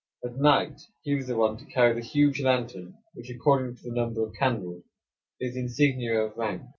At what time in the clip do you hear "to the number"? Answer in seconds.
3.75-4.23